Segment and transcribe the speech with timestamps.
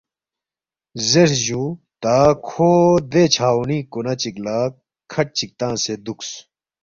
[1.09, 1.63] “زیرس جُو
[2.01, 2.15] تا
[2.47, 2.69] کھو
[3.11, 4.57] دے چھاؤنی کُونہ چِک لہ
[5.11, 6.29] کھٹ چِک تنگسے دُوکس